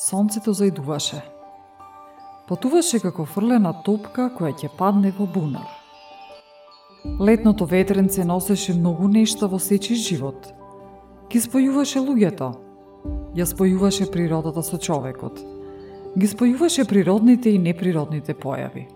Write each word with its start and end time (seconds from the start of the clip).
Сонцето 0.00 0.54
зајдуваше. 0.56 1.18
Потуваше 2.48 3.02
како 3.02 3.26
фрлена 3.28 3.74
топка 3.84 4.30
која 4.32 4.54
ќе 4.56 4.70
падне 4.78 5.10
во 5.18 5.26
бунар. 5.28 5.66
Летното 7.20 7.66
ветренце 7.68 8.24
носеше 8.24 8.72
многу 8.78 9.10
нешта 9.12 9.44
во 9.44 9.60
сечи 9.60 9.98
живот. 10.00 10.48
Ги 11.28 11.44
спојуваше 11.44 12.00
луѓето. 12.06 12.48
Ја 13.36 13.44
спојуваше 13.52 14.08
природата 14.14 14.64
со 14.64 14.80
човекот. 14.80 15.44
Ги 16.16 16.32
спојуваше 16.32 16.88
природните 16.88 17.52
и 17.52 17.60
неприродните 17.60 18.32
појави. 18.32 18.88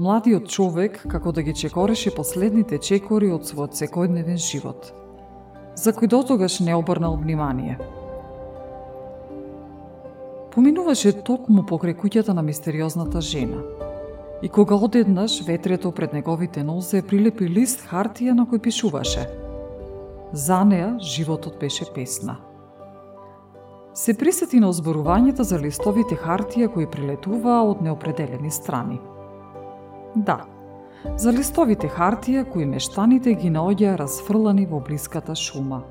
Младиот 0.00 0.48
човек 0.48 1.02
како 1.08 1.32
да 1.32 1.42
ги 1.42 1.52
чекореше 1.52 2.10
последните 2.16 2.78
чекори 2.80 3.28
од 3.34 3.44
својот 3.44 3.76
секојдневен 3.76 4.38
живот, 4.40 4.94
за 5.76 5.92
кој 5.92 6.08
дотогаш 6.14 6.60
не 6.64 6.72
обрнал 6.74 7.18
внимание. 7.20 7.76
Поминуваше 10.54 11.12
токму 11.26 11.66
покрај 11.68 11.98
куќата 12.00 12.32
на 12.32 12.42
мистериозната 12.42 13.20
жена. 13.20 13.60
И 14.42 14.48
кога 14.48 14.74
одеднаш 14.74 15.42
ветрето 15.46 15.92
пред 15.92 16.16
неговите 16.16 16.64
нозе 16.64 17.02
прилепи 17.02 17.44
лист 17.44 17.84
хартија 17.92 18.32
на 18.32 18.48
кој 18.48 18.64
пишуваше. 18.64 19.28
За 20.32 20.64
неа 20.64 20.96
животот 20.98 21.60
беше 21.60 21.84
песна. 21.94 22.40
Се 23.94 24.16
присети 24.16 24.60
на 24.64 24.72
озборувањето 24.72 25.44
за 25.44 25.60
листовите 25.60 26.16
хартија 26.16 26.72
кои 26.72 26.88
прилетуваа 26.88 27.62
од 27.68 27.84
неопределени 27.84 28.50
страни– 28.50 29.00
Да, 30.16 30.40
за 31.16 31.32
листовите 31.32 31.88
хартија 31.88 32.42
кои 32.50 32.66
мештаните 32.66 33.34
ги 33.38 33.50
наоѓа 33.52 33.94
расфрлани 34.00 34.66
во 34.66 34.80
блиската 34.82 35.36
шума. 35.38 35.84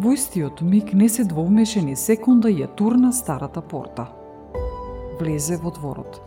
Во 0.00 0.14
истиот 0.16 0.62
миг 0.64 0.94
не 0.94 1.08
се 1.08 1.24
двоумеше 1.28 1.82
ни 1.84 1.96
секунда 1.96 2.48
и 2.50 2.62
ја 2.62 2.70
турна 2.76 3.12
старата 3.12 3.60
порта. 3.60 4.08
Влезе 5.20 5.60
во 5.60 5.70
дворот. 5.70 6.22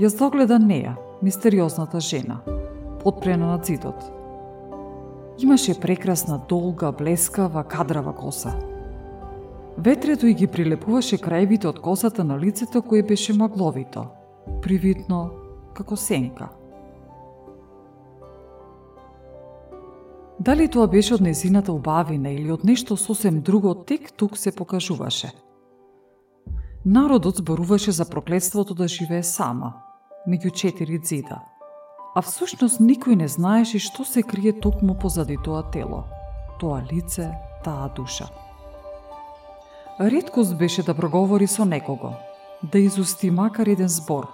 Ја 0.00 0.08
догледа 0.16 0.58
неа, 0.58 0.96
мистериозната 1.22 2.00
жена, 2.00 2.40
подпрена 3.04 3.52
на 3.52 3.58
цидот. 3.58 4.00
Имаше 5.38 5.80
прекрасна, 5.80 6.40
долга, 6.48 6.92
блескава, 6.92 7.64
кадрава 7.64 8.14
коса– 8.14 8.56
Ветрето 9.78 10.26
и 10.26 10.34
ги 10.34 10.46
прилепуваше 10.46 11.16
крајвите 11.16 11.66
од 11.66 11.78
косата 11.80 12.24
на 12.24 12.36
лицето 12.38 12.82
кое 12.82 13.02
беше 13.02 13.32
магловито, 13.32 14.04
привидно 14.62 15.30
како 15.74 15.96
сенка. 15.96 16.48
Дали 20.40 20.68
тоа 20.68 20.86
беше 20.86 21.14
од 21.14 21.20
незината 21.20 21.72
убавина 21.72 22.30
или 22.30 22.52
од 22.52 22.64
нешто 22.64 22.96
сосем 22.96 23.40
друго, 23.40 23.74
тек 23.74 24.12
тук 24.16 24.36
се 24.38 24.52
покажуваше. 24.52 25.32
Народот 26.84 27.36
зборуваше 27.36 27.92
за 27.92 28.04
проклетството 28.04 28.74
да 28.74 28.88
живее 28.88 29.22
сама, 29.22 29.72
меѓу 30.28 30.50
четири 30.50 30.98
зида, 30.98 31.38
а 32.14 32.22
всушност 32.22 32.80
никој 32.80 33.14
не 33.16 33.28
знаеше 33.28 33.78
што 33.78 34.04
се 34.04 34.22
крие 34.22 34.52
токму 34.52 34.98
позади 34.98 35.38
тоа 35.44 35.62
тело, 35.70 36.04
тоа 36.60 36.82
лице, 36.92 37.32
таа 37.64 37.88
душа. 37.96 38.28
Редкост 40.02 40.58
беше 40.58 40.82
да 40.82 40.94
проговори 40.94 41.46
со 41.46 41.64
некого, 41.64 42.12
да 42.72 42.78
изусти 42.78 43.30
макар 43.30 43.66
еден 43.66 43.88
збор, 43.88 44.26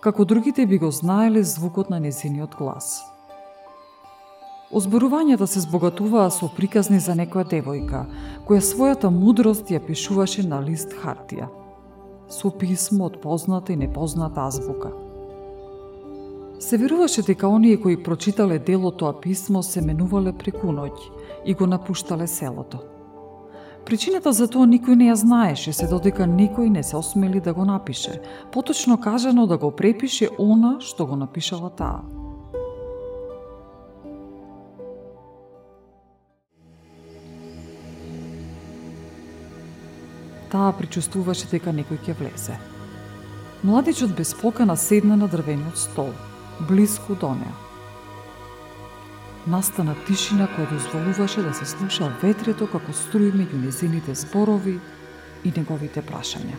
како 0.00 0.24
другите 0.24 0.66
би 0.66 0.78
го 0.78 0.90
знаеле 0.90 1.42
звукот 1.42 1.90
на 1.90 1.98
незиниот 2.00 2.54
глас. 2.56 3.02
Озборувањата 4.72 5.44
се 5.44 5.60
збогатуваа 5.60 6.30
со 6.32 6.48
приказни 6.48 7.00
за 7.04 7.12
некоја 7.12 7.44
девојка, 7.52 8.06
која 8.48 8.64
својата 8.64 9.10
мудрост 9.12 9.68
ја 9.68 9.82
пишуваше 9.84 10.46
на 10.48 10.62
лист 10.64 10.94
хартија, 11.02 11.50
со 12.28 12.48
писмо 12.50 13.10
од 13.10 13.18
позната 13.20 13.72
и 13.72 13.76
непозната 13.76 14.46
азбука. 14.48 14.88
Се 16.60 16.78
веруваше 16.78 17.26
дека 17.28 17.48
оние 17.48 17.76
кои 17.76 18.02
прочитале 18.02 18.58
дело 18.58 18.90
тоа 18.90 19.20
писмо 19.20 19.62
се 19.62 19.84
менувале 19.84 20.32
преку 20.32 20.72
ноќ 20.72 20.96
и 21.44 21.54
го 21.54 21.66
напуштале 21.66 22.26
селото. 22.26 22.99
Причината 23.86 24.32
за 24.32 24.46
тоа 24.46 24.68
никој 24.68 24.94
не 24.94 25.08
ја 25.08 25.16
знаеше, 25.16 25.72
се 25.72 25.86
додека 25.88 26.26
никој 26.28 26.68
не 26.68 26.82
се 26.82 26.96
осмели 26.96 27.40
да 27.40 27.54
го 27.54 27.64
напише, 27.64 28.20
поточно 28.52 29.00
кажано 29.00 29.46
да 29.46 29.58
го 29.58 29.70
препише 29.70 30.28
она 30.38 30.78
што 30.80 31.06
го 31.06 31.16
напишала 31.16 31.70
таа. 31.70 32.04
Таа 40.50 40.74
причувствуваше 40.76 41.48
дека 41.50 41.72
некој 41.72 42.04
ќе 42.04 42.18
влезе. 42.18 42.60
Младичот 43.62 44.12
без 44.16 44.34
покана 44.34 44.76
седна 44.76 45.16
на 45.16 45.28
дрвениот 45.28 45.78
стол, 45.78 46.12
близко 46.68 47.14
до 47.14 47.34
неа 47.34 47.69
настана 49.46 49.94
тишина 50.06 50.48
која 50.56 50.68
дозволуваше 50.72 51.42
да 51.42 51.54
се 51.54 51.66
слуша 51.66 52.10
ветрето 52.22 52.66
како 52.66 52.92
струи 52.92 53.32
меѓу 53.32 53.64
незините 53.64 54.14
зборови 54.14 54.78
и 55.44 55.52
неговите 55.56 56.02
прашања. 56.02 56.58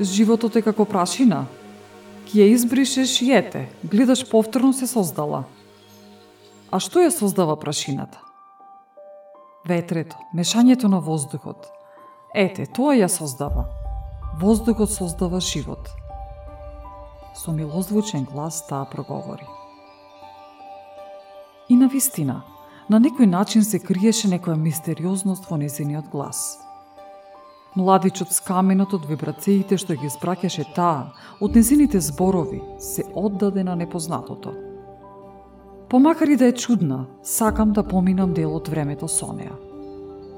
Животот 0.00 0.56
е 0.56 0.62
како 0.62 0.84
прашина. 0.84 1.44
Ки 2.26 2.40
ја 2.40 2.48
избришеш 2.50 3.20
и 3.22 3.30
ете, 3.30 3.68
гледаш 3.84 4.24
повторно 4.30 4.72
се 4.72 4.88
создала. 4.90 5.44
А 6.70 6.80
што 6.82 6.98
ја 6.98 7.12
создава 7.14 7.54
прашината? 7.54 8.18
Ветрето, 9.68 10.16
мешањето 10.34 10.90
на 10.90 10.98
воздухот. 10.98 11.70
Ете, 12.34 12.66
тоа 12.66 12.96
ја 12.98 13.06
создава. 13.06 13.68
Воздухот 14.40 14.90
создава 14.90 15.40
живот. 15.40 15.90
Со 17.38 17.52
милозвучен 17.52 18.26
глас 18.26 18.66
таа 18.66 18.90
проговори. 18.90 19.46
И 21.70 21.76
на 21.76 21.86
вистина, 21.88 22.42
на 22.90 22.98
некој 22.98 23.30
начин 23.30 23.62
се 23.62 23.78
криеше 23.78 24.28
некоја 24.28 24.58
мистериозност 24.58 25.46
во 25.46 25.56
незиниот 25.56 26.10
глас– 26.10 26.58
Младичот 27.74 28.30
с 28.30 28.38
каменот 28.38 28.92
од 28.94 29.06
вибрациите 29.10 29.74
што 29.82 29.96
ги 29.98 30.06
спраќаше 30.06 30.62
таа, 30.76 31.08
од 31.42 31.56
незините 31.58 31.98
зборови, 31.98 32.60
се 32.78 33.02
оддаде 33.18 33.64
на 33.66 33.74
непознатото. 33.74 34.52
Помакар 35.90 36.30
и 36.30 36.36
да 36.36 36.46
е 36.46 36.52
чудна, 36.54 37.06
сакам 37.22 37.72
да 37.72 37.82
поминам 37.82 38.30
дел 38.32 38.54
од 38.54 38.70
времето 38.70 39.08
со 39.10 39.32
неа. 39.34 39.58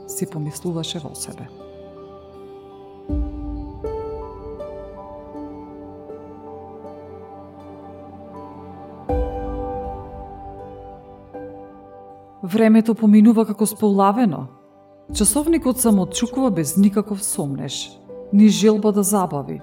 Си 0.09 0.31
помислуваше 0.33 0.99
во 1.05 1.13
себе. 1.13 1.45
Времето 12.43 12.95
поминува 12.95 13.45
како 13.45 13.67
сполавено, 13.67 14.47
Часовникот 15.15 15.81
само 15.81 16.03
отчукува 16.03 16.51
без 16.51 16.77
никаков 16.77 17.25
сомнеш, 17.25 18.01
ни 18.33 18.49
желба 18.49 18.93
да 18.93 19.03
забави. 19.03 19.61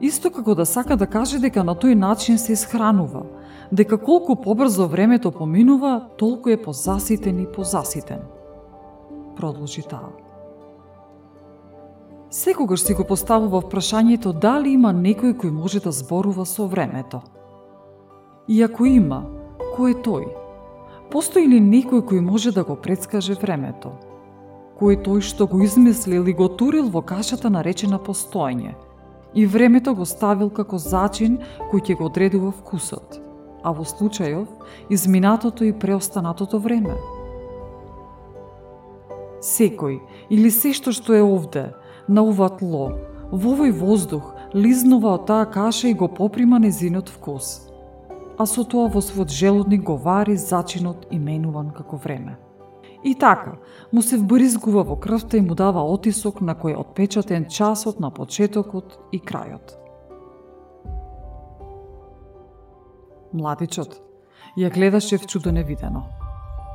Исто 0.00 0.30
како 0.30 0.54
да 0.54 0.66
сака 0.66 0.96
да 0.96 1.06
каже 1.06 1.38
дека 1.38 1.62
на 1.64 1.76
тој 1.78 1.94
начин 1.94 2.38
се 2.38 2.52
исхранува, 2.52 3.22
дека 3.72 3.98
колку 3.98 4.34
побрзо 4.36 4.88
времето 4.88 5.30
поминува, 5.30 6.08
толку 6.18 6.50
е 6.50 6.62
позаситен 6.62 7.38
и 7.40 7.46
позаситен. 7.46 8.18
Продолжи 9.36 9.82
таа. 9.82 10.10
Секогаш 12.30 12.82
си 12.82 12.94
го 12.94 13.04
поставува 13.04 13.62
прашањето 13.62 14.32
дали 14.32 14.74
има 14.74 14.90
некој 14.90 15.38
кој 15.38 15.50
може 15.50 15.80
да 15.80 15.92
зборува 15.92 16.46
со 16.46 16.66
времето. 16.66 17.22
И 18.48 18.62
ако 18.62 18.84
има, 18.84 19.26
кој 19.78 19.94
е 19.94 20.02
тој? 20.02 20.24
Постои 21.10 21.46
ли 21.46 21.60
некој 21.60 22.02
кој 22.02 22.20
може 22.20 22.50
да 22.50 22.64
го 22.64 22.74
предскаже 22.74 23.34
времето? 23.34 23.92
Кој 24.80 24.98
тој 25.04 25.20
што 25.20 25.46
го 25.46 25.60
измислил 25.62 26.26
и 26.26 26.32
го 26.32 26.48
турил 26.48 26.88
во 26.90 27.02
кашата 27.02 27.50
наречена 27.50 27.98
постојање? 27.98 28.74
И 29.34 29.46
времето 29.46 29.94
го 29.94 30.04
ставил 30.04 30.50
како 30.50 30.78
зачин 30.78 31.38
кој 31.70 31.80
ќе 31.80 31.96
го 31.98 32.08
одредува 32.08 32.52
вкусот, 32.52 33.20
а 33.62 33.72
во 33.72 33.84
случајов 33.84 34.48
изминатото 34.90 35.64
и 35.64 35.72
преостанатото 35.72 36.58
време. 36.58 36.96
Секој 39.42 39.98
или 40.30 40.50
се 40.50 40.72
што 40.72 40.92
што 40.92 41.14
е 41.14 41.22
овде, 41.22 41.72
на 42.08 42.22
ова 42.22 42.48
тло, 42.58 42.86
во 43.32 43.56
овој 43.56 43.72
воздух, 43.72 44.34
лизнува 44.54 45.16
од 45.16 45.26
таа 45.26 45.48
каша 45.48 45.88
и 45.88 45.94
го 45.94 46.08
поприма 46.08 46.58
незинот 46.58 47.08
вкус. 47.08 47.68
А 48.38 48.46
со 48.46 48.64
тоа 48.64 48.88
во 48.88 49.00
својот 49.00 49.32
желудник 49.32 49.84
го 49.84 49.96
вари 49.96 50.36
зачинот 50.36 51.06
именуван 51.10 51.70
како 51.76 51.96
време. 51.96 52.36
И 53.04 53.14
така, 53.14 53.52
му 53.92 54.02
се 54.02 54.16
вбризгува 54.16 54.82
во 54.82 54.96
крвта 54.96 55.36
и 55.36 55.40
му 55.40 55.54
дава 55.54 55.82
отисок 55.82 56.40
на 56.40 56.54
кој 56.54 56.74
е 56.74 56.80
отпечатен 56.80 57.46
часот 57.50 58.00
на 58.00 58.10
почетокот 58.10 58.98
и 59.12 59.20
крајот. 59.20 59.74
Младичот 63.32 63.98
ја 64.56 64.70
гледаше 64.70 65.18
в 65.18 65.26
чудо 65.26 65.52
невидено. 65.52 66.06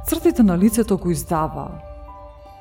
Цртите 0.08 0.44
на 0.44 0.58
лицето 0.58 0.98
го 0.98 1.12
издава. 1.12 1.82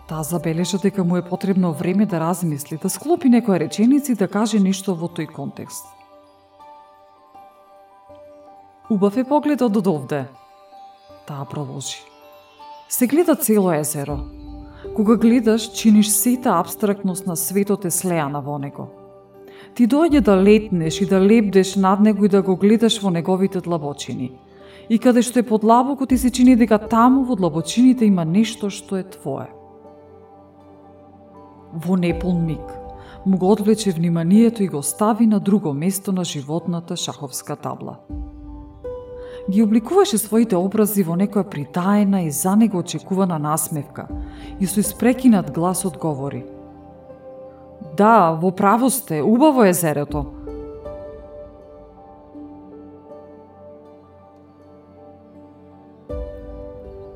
Таа 0.09 0.23
забележа 0.23 0.79
дека 0.79 1.05
му 1.05 1.17
е 1.17 1.29
потребно 1.29 1.73
време 1.73 2.07
да 2.07 2.21
размисли, 2.21 2.79
да 2.83 2.91
склопи 2.91 3.29
некоја 3.29 3.59
реченица 3.59 4.13
и 4.13 4.15
да 4.15 4.29
каже 4.29 4.61
нешто 4.63 4.95
во 4.95 5.11
тој 5.11 5.27
контекст. 5.27 5.87
Убав 8.91 9.17
е 9.17 9.25
погледот 9.25 9.77
од 9.77 9.87
овде. 9.87 10.27
Таа 11.27 11.45
продолжи. 11.45 12.16
Се 12.89 13.07
гледа 13.07 13.35
цело 13.35 13.73
езеро. 13.73 14.19
Кога 14.95 15.17
гледаш, 15.17 15.73
чиниш 15.73 16.09
сета 16.09 16.51
абстрактност 16.51 17.27
на 17.27 17.37
светот 17.37 17.85
е 17.85 17.91
слеана 17.91 18.41
во 18.41 18.59
него. 18.59 18.87
Ти 19.75 19.89
доаѓа 19.89 20.21
да 20.21 20.37
летнеш 20.39 21.01
и 21.01 21.07
да 21.07 21.19
лепдеш 21.21 21.77
над 21.77 22.01
него 22.01 22.25
и 22.25 22.29
да 22.29 22.43
го 22.43 22.57
гледаш 22.57 23.01
во 23.03 23.11
неговите 23.11 23.61
длабочини. 23.61 24.39
И 24.91 24.99
каде 24.99 25.23
што 25.27 25.43
е 25.43 25.49
подлабоко 25.49 26.07
ти 26.07 26.19
се 26.19 26.31
чини 26.31 26.55
дека 26.57 26.79
таму 26.79 27.25
во 27.27 27.35
длабочините 27.35 28.07
има 28.07 28.25
нешто 28.25 28.71
што 28.71 28.97
е 28.97 29.03
твое. 29.03 29.51
Во 31.75 31.99
неполн 31.99 32.47
миг, 32.47 32.71
му 33.27 33.39
го 33.39 33.51
одвлече 33.51 33.91
вниманието 33.91 34.63
и 34.63 34.69
го 34.71 34.83
стави 34.83 35.27
на 35.27 35.41
друго 35.41 35.75
место 35.75 36.13
на 36.13 36.25
животната 36.25 36.97
шаховска 36.97 37.57
табла 37.57 37.99
ги 39.51 39.63
обликуваше 39.63 40.19
своите 40.19 40.57
образи 40.57 41.05
во 41.07 41.15
некоја 41.15 41.47
притаена 41.47 42.23
и 42.27 42.31
за 42.31 42.57
него 42.57 42.79
очекувана 42.79 43.39
насмевка 43.39 44.09
и 44.61 44.67
со 44.67 44.81
испрекинат 44.81 45.53
глас 45.55 45.85
одговори. 45.85 46.45
Да, 47.97 48.33
во 48.33 48.51
право 48.51 48.91
сте, 48.91 49.23
убаво 49.23 49.65
е 49.65 49.73
зерето. 49.73 50.27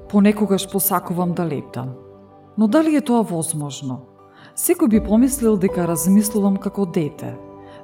Понекогаш 0.08 0.70
посакувам 0.70 1.32
да 1.32 1.46
лептам. 1.46 1.94
Но 2.58 2.68
дали 2.68 2.96
е 2.96 3.00
тоа 3.00 3.22
возможно? 3.22 4.00
Секој 4.56 4.88
би 4.88 5.00
помислил 5.00 5.56
дека 5.56 5.86
размислувам 5.88 6.56
како 6.56 6.84
дете, 6.86 7.36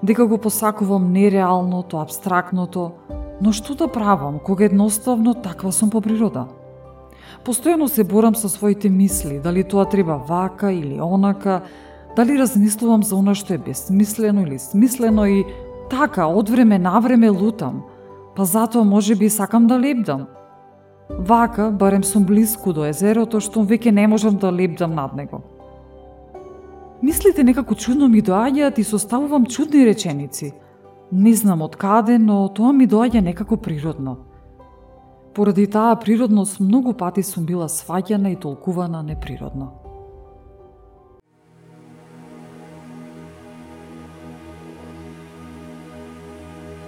дека 0.02 0.26
го 0.26 0.38
посакувам 0.38 1.12
нереалното, 1.12 1.98
абстрактното, 1.98 2.90
Но 3.40 3.52
што 3.52 3.74
да 3.74 3.88
правам, 3.88 4.38
кога 4.38 4.64
едноставно 4.64 5.34
таква 5.34 5.72
сум 5.72 5.90
по 5.90 6.00
природа? 6.00 6.46
Постојано 7.44 7.86
се 7.86 8.04
борам 8.04 8.34
со 8.34 8.48
своите 8.48 8.88
мисли, 8.88 9.38
дали 9.38 9.62
тоа 9.62 9.84
треба 9.84 10.16
вака 10.16 10.72
или 10.72 11.00
онака, 11.00 11.62
дали 12.16 12.38
размислувам 12.38 13.02
за 13.02 13.16
она 13.16 13.34
што 13.34 13.54
е 13.54 13.58
безсмислено 13.58 14.46
или 14.46 14.58
смислено 14.58 15.26
и 15.26 15.44
така, 15.90 16.26
од 16.26 16.48
време 16.48 16.78
на 16.78 16.98
време 17.00 17.30
лутам, 17.30 17.84
па 18.36 18.44
затоа 18.44 18.84
може 18.84 19.14
би 19.14 19.28
сакам 19.28 19.66
да 19.66 19.78
лепдам. 19.78 20.26
Вака, 21.10 21.70
барем 21.70 22.04
сум 22.04 22.24
близко 22.24 22.72
до 22.72 22.88
езерото, 22.88 23.40
што 23.40 23.60
веќе 23.60 23.92
не 23.92 24.06
можам 24.08 24.36
да 24.36 24.50
лепдам 24.50 24.94
над 24.94 25.14
него. 25.14 25.42
Мислите 27.02 27.44
некако 27.44 27.74
чудно 27.74 28.08
ми 28.08 28.22
доаѓаат 28.22 28.78
и 28.78 28.84
составувам 28.84 29.46
чудни 29.46 29.84
реченици– 29.84 30.54
Не 31.12 31.34
знам 31.34 31.62
од 31.62 31.76
каде, 31.78 32.18
но 32.18 32.48
тоа 32.50 32.72
ми 32.74 32.86
доаѓа 32.90 33.20
некако 33.22 33.56
природно. 33.56 34.16
Поради 35.34 35.66
таа 35.70 35.94
природност 35.94 36.58
многу 36.60 36.94
пати 36.98 37.22
сум 37.22 37.46
била 37.46 37.68
сваќана 37.68 38.32
и 38.32 38.36
толкувана 38.36 39.02
неприродно. 39.06 39.70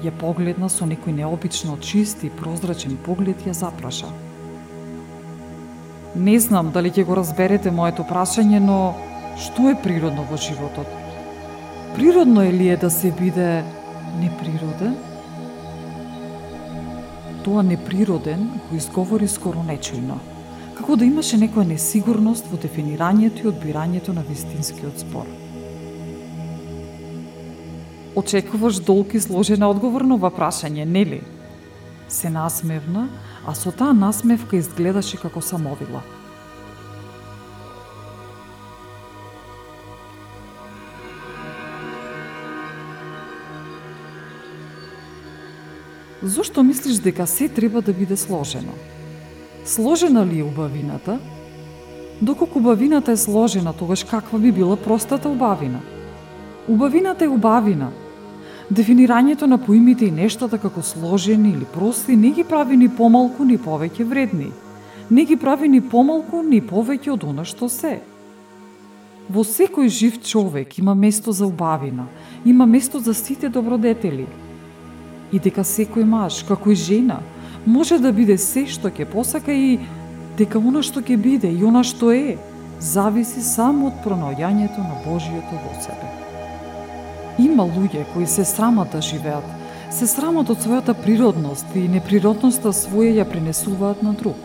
Ја 0.02 0.10
погледна 0.18 0.66
со 0.68 0.86
некој 0.86 1.14
необично 1.14 1.78
чист 1.78 2.24
и 2.24 2.30
прозрачен 2.30 2.98
поглед 3.06 3.46
ја 3.46 3.54
запраша. 3.54 4.10
Не 6.16 6.38
знам 6.42 6.74
дали 6.74 6.90
ќе 6.90 7.06
го 7.06 7.14
разберете 7.14 7.70
моето 7.70 8.02
прашање, 8.02 8.58
но 8.58 8.94
што 9.38 9.70
е 9.70 9.78
природно 9.78 10.26
во 10.26 10.36
животот? 10.36 10.86
Природно 11.94 12.42
е 12.42 12.52
ли 12.52 12.68
е 12.68 12.76
да 12.76 12.90
се 12.90 13.12
биде 13.12 13.62
неприроден, 14.20 14.96
тоа 17.44 17.62
неприроден 17.62 18.48
го 18.70 18.76
изговори 18.76 19.28
скоро 19.28 19.62
нечујно, 19.68 20.18
како 20.76 20.96
да 20.96 21.04
имаше 21.04 21.38
некоја 21.38 21.66
несигурност 21.68 22.50
во 22.50 22.58
дефинирањето 22.60 23.44
и 23.44 23.50
одбирањето 23.52 24.14
на 24.16 24.26
вистинскиот 24.28 25.04
спор. 25.04 25.26
Очекуваш 28.16 28.82
долг 28.82 29.14
и 29.14 29.20
сложен 29.20 29.62
одговор 29.62 30.02
на 30.02 30.18
ова 30.18 30.30
прашање, 30.30 30.84
нели? 30.84 31.22
Се 32.08 32.30
насмевна, 32.30 33.08
а 33.46 33.54
со 33.54 33.70
таа 33.70 33.92
насмевка 33.92 34.56
изгледаше 34.56 35.16
како 35.16 35.40
самовила– 35.40 36.02
Зошто 46.22 46.62
мислиш 46.62 46.98
дека 46.98 47.26
се 47.26 47.48
треба 47.48 47.82
да 47.82 47.92
биде 47.92 48.16
сложено? 48.16 48.72
Сложена 49.64 50.26
ли 50.26 50.38
е 50.38 50.42
убавината? 50.42 51.18
Доколку 52.22 52.58
убавината 52.58 53.12
е 53.12 53.16
сложена, 53.16 53.72
тогаш 53.72 54.04
каква 54.04 54.38
би 54.38 54.52
била 54.52 54.76
простата 54.76 55.28
убавина? 55.28 55.80
Убавината 56.68 57.24
е 57.24 57.28
убавина. 57.28 57.90
Дефинирањето 58.72 59.46
на 59.46 59.58
поимите 59.58 60.04
и 60.04 60.10
нештата 60.10 60.58
како 60.58 60.82
сложени 60.82 61.50
или 61.50 61.64
прости 61.64 62.16
не 62.16 62.30
ги 62.30 62.44
прави 62.44 62.76
ни 62.76 62.88
помалку 62.88 63.44
ни 63.44 63.58
повеќе 63.58 64.04
вредни. 64.04 64.50
Не 65.10 65.24
ги 65.24 65.36
прави 65.36 65.68
ни 65.68 65.80
помалку 65.80 66.42
ни 66.42 66.60
повеќе 66.60 67.14
од 67.14 67.24
она 67.24 67.44
што 67.44 67.68
се. 67.68 68.00
Во 69.30 69.46
секој 69.46 69.88
жив 69.88 70.18
човек 70.20 70.78
има 70.78 70.94
место 70.94 71.32
за 71.32 71.46
убавина, 71.46 72.08
има 72.44 72.66
место 72.66 72.98
за 72.98 73.14
сите 73.14 73.48
добродетели– 73.48 74.26
и 75.32 75.38
дека 75.38 75.64
секој 75.64 76.04
маж, 76.04 76.42
како 76.48 76.70
и 76.72 76.76
жена, 76.76 77.20
може 77.66 77.98
да 77.98 78.12
биде 78.12 78.38
се 78.38 78.66
што 78.66 78.88
ќе 78.88 79.06
посака 79.10 79.52
и 79.52 79.78
дека 80.38 80.58
она 80.58 80.82
што 80.82 81.02
ќе 81.02 81.16
биде 81.16 81.50
и 81.52 81.64
она 81.64 81.82
што 81.84 82.12
е, 82.14 82.38
зависи 82.80 83.42
само 83.42 83.90
од 83.90 84.00
пронаоѓањето 84.04 84.84
на 84.84 84.98
Божијето 85.04 85.58
во 85.64 85.72
себе. 85.82 86.08
Има 87.38 87.66
луѓе 87.66 88.06
кои 88.12 88.26
се 88.26 88.44
срамат 88.44 88.92
да 88.92 89.00
живеат, 89.02 89.44
се 89.90 90.06
срамат 90.06 90.50
од 90.50 90.62
својата 90.62 90.94
природност 90.94 91.74
и 91.74 91.88
неприродноста 91.88 92.72
своја 92.72 93.20
ја 93.20 93.26
пренесуваат 93.30 94.02
на 94.02 94.12
друг. 94.12 94.36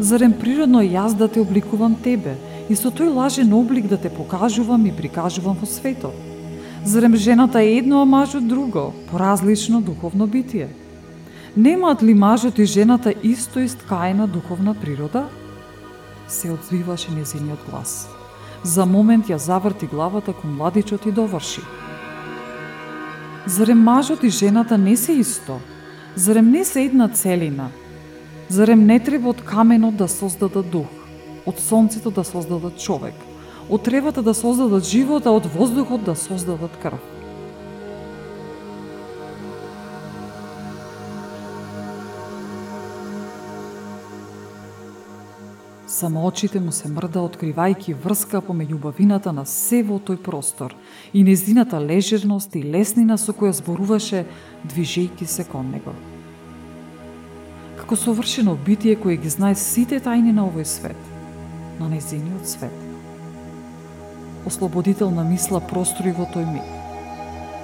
Зарем 0.00 0.32
природно 0.32 0.80
јас 0.82 1.14
да 1.14 1.28
те 1.28 1.40
обликувам 1.40 1.94
тебе 2.04 2.36
и 2.68 2.76
со 2.76 2.90
тој 2.90 3.12
лажен 3.14 3.52
облик 3.52 3.86
да 3.88 3.96
те 3.96 4.10
покажувам 4.10 4.86
и 4.86 4.96
прикажувам 4.96 5.58
во 5.60 5.66
светот? 5.66 6.29
Зарем 6.84 7.16
жената 7.16 7.62
е 7.62 7.76
едно, 7.76 8.02
а 8.02 8.04
мажот 8.04 8.48
друго, 8.48 8.94
поразлично 9.10 9.80
духовно 9.80 10.26
битие? 10.26 10.68
Немаат 11.56 12.02
ли 12.02 12.14
мажот 12.14 12.58
и 12.58 12.64
жената 12.64 13.14
исто 13.22 13.60
искаена 13.60 14.26
духовна 14.26 14.74
природа? 14.74 15.28
Се 16.28 16.50
одзвиваше 16.50 17.10
незиниот 17.10 17.58
глас. 17.70 18.08
За 18.62 18.86
момент 18.86 19.28
ја 19.28 19.36
заврти 19.36 19.86
главата 19.86 20.32
кон 20.32 20.56
младичот 20.56 21.06
и 21.06 21.12
доврши. 21.12 21.60
Зарем 23.46 23.78
мажот 23.78 24.22
и 24.22 24.28
жената 24.28 24.78
не 24.78 24.96
се 24.96 25.12
исто? 25.12 25.60
Зарем 26.14 26.50
не 26.50 26.64
се 26.64 26.82
една 26.82 27.08
целина? 27.08 27.68
Зарем 28.48 28.86
не 28.86 28.98
треба 28.98 29.30
од 29.30 29.42
каменот 29.46 29.96
да 29.96 30.08
создадат 30.08 30.70
дух, 30.70 30.88
од 31.46 31.60
сонцето 31.60 32.10
да 32.10 32.24
создадат 32.24 32.78
човек, 32.82 33.14
од 33.70 33.82
тревата 33.82 34.22
да 34.22 34.34
создадат 34.34 34.84
живот, 34.84 35.26
а 35.26 35.30
од 35.30 35.46
воздухот 35.46 36.02
да 36.04 36.16
создадат 36.16 36.74
крв? 36.82 36.98
Само 45.86 46.26
очите 46.26 46.60
му 46.60 46.72
се 46.72 46.88
мрда, 46.88 47.20
откривајќи 47.20 47.94
врска 48.02 48.40
помеѓу 48.40 48.78
убавината 48.78 49.32
на 49.36 49.44
се 49.46 49.82
во 49.82 49.98
тој 49.98 50.16
простор 50.22 50.74
и 51.12 51.22
незината 51.22 51.80
лежерност 51.80 52.54
и 52.56 52.62
леснина 52.62 53.18
со 53.18 53.34
која 53.36 53.52
зборуваше, 53.52 54.24
движејќи 54.66 55.26
се 55.26 55.44
кон 55.44 55.70
него. 55.70 55.94
Како 57.78 57.96
совршено 57.96 58.56
битие 58.66 58.96
кое 58.96 59.16
ги 59.16 59.28
знае 59.28 59.54
сите 59.54 60.00
тајни 60.00 60.32
на 60.32 60.46
овој 60.46 60.64
свет, 60.64 61.10
на 61.78 61.90
незиниот 61.90 62.48
свет. 62.48 62.89
Ослободителна 64.46 65.20
мисла 65.24 65.60
простори 65.60 66.14
во 66.16 66.24
тој 66.24 66.46
миг. 66.48 66.68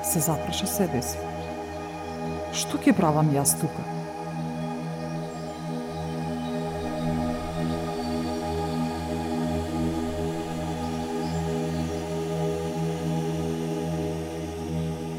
Се 0.05 0.21
запраша 0.21 0.67
себе 0.69 1.01
си. 1.01 1.17
Што 2.53 2.77
ќе 2.77 2.93
правам 2.93 3.31
јас 3.33 3.55
тука? 3.57 3.81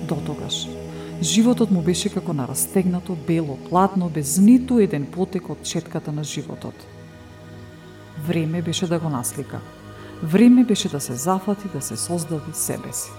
Дотогаш, 0.08 0.68
животот 1.22 1.74
му 1.74 1.82
беше 1.82 2.14
како 2.14 2.38
на 2.38 2.46
растегнато 2.48 3.18
бело 3.28 3.58
платно 3.70 4.12
без 4.14 4.38
ниту 4.38 4.78
еден 4.80 5.10
потек 5.10 5.50
од 5.50 5.66
четката 5.66 6.14
на 6.14 6.24
животот. 6.24 6.86
Време 8.30 8.62
беше 8.62 8.88
да 8.88 9.00
го 9.00 9.10
наслика. 9.10 9.60
Време 10.24 10.64
беше 10.64 10.90
да 10.90 11.00
се 11.00 11.14
зафати, 11.14 11.68
да 11.74 11.82
се 11.82 11.98
создаде 11.98 12.54
себе 12.54 12.94
си. 12.94 13.10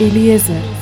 Елиезер 0.00 0.75